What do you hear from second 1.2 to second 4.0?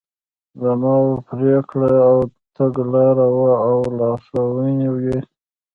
پرېکړه او تګلاره وه او